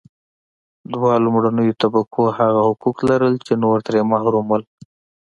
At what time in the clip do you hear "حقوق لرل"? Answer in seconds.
2.69-3.33